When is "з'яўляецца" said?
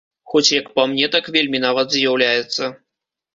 1.97-2.73